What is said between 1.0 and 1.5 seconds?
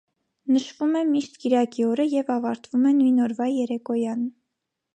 է միշտ